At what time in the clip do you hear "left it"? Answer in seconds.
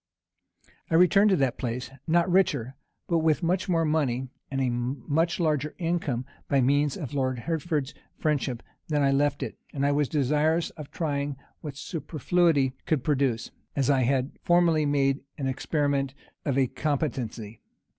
9.11-9.59